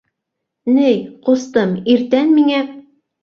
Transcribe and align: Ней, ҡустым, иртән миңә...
Ней, 0.77 0.97
ҡустым, 1.27 1.75
иртән 1.97 2.33
миңә... 2.39 2.65